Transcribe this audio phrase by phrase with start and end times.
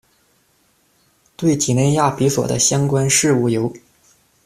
[1.37, 3.71] 对几内亚比索的相关事务由。